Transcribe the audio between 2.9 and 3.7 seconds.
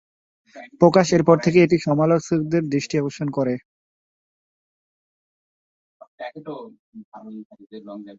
আকর্ষণ করে।